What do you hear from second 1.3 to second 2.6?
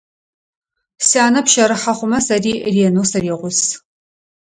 пщэрыхьэ хъумэ, сэри